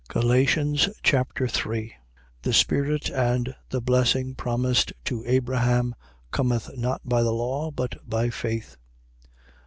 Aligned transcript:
Galatians 0.07 0.89
Chapter 1.03 1.47
3 1.47 1.93
The 2.41 2.53
Spirit, 2.53 3.11
and 3.11 3.53
the 3.69 3.81
blessing 3.81 4.33
promised 4.33 4.93
to 5.05 5.23
Abraham 5.27 5.93
cometh 6.31 6.75
not 6.75 7.01
by 7.07 7.21
the 7.21 7.29
law, 7.31 7.69
but 7.69 8.09
by 8.09 8.31
faith. 8.31 8.77